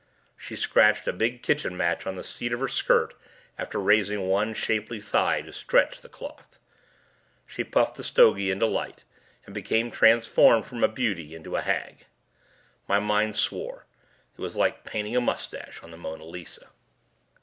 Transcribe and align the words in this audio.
She 0.35 0.55
scratched 0.55 1.07
a 1.07 1.13
big 1.13 1.43
kitchen 1.43 1.77
match 1.77 2.07
on 2.07 2.15
the 2.15 2.23
seat 2.23 2.53
of 2.53 2.59
her 2.59 2.67
skirt 2.67 3.13
after 3.55 3.79
raising 3.79 4.27
one 4.27 4.55
shapely 4.55 4.99
thigh 4.99 5.41
to 5.43 5.53
stretch 5.53 6.01
the 6.01 6.09
cloth. 6.09 6.57
She 7.45 7.63
puffed 7.63 7.97
the 7.97 8.03
stogie 8.03 8.49
into 8.49 8.65
light 8.65 9.03
and 9.45 9.53
became 9.53 9.91
transformed 9.91 10.65
from 10.65 10.83
a 10.83 10.87
beauty 10.87 11.35
into 11.35 11.55
a 11.55 11.61
hag. 11.61 12.07
My 12.87 12.97
mind 12.97 13.35
swore; 13.35 13.85
it 14.35 14.41
was 14.41 14.55
like 14.55 14.85
painting 14.85 15.15
a 15.15 15.21
mustache 15.21 15.83
on 15.83 15.91
the 15.91 15.97
Mona 15.97 16.25
Lisa. 16.25 16.65